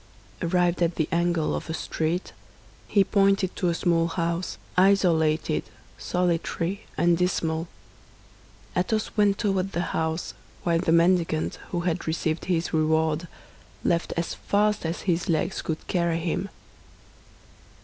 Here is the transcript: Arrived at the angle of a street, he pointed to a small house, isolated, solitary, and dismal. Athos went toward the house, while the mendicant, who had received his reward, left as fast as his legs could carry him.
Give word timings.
Arrived 0.41 0.81
at 0.81 0.95
the 0.95 1.07
angle 1.11 1.53
of 1.55 1.69
a 1.69 1.75
street, 1.75 2.33
he 2.87 3.03
pointed 3.03 3.55
to 3.55 3.69
a 3.69 3.73
small 3.75 4.07
house, 4.07 4.57
isolated, 4.75 5.61
solitary, 5.99 6.85
and 6.97 7.19
dismal. 7.19 7.67
Athos 8.75 9.11
went 9.15 9.37
toward 9.37 9.73
the 9.73 9.93
house, 9.93 10.33
while 10.63 10.79
the 10.79 10.91
mendicant, 10.91 11.57
who 11.69 11.81
had 11.81 12.07
received 12.07 12.45
his 12.45 12.73
reward, 12.73 13.27
left 13.83 14.11
as 14.17 14.33
fast 14.33 14.87
as 14.87 15.01
his 15.01 15.29
legs 15.29 15.61
could 15.61 15.85
carry 15.85 16.17
him. 16.17 16.49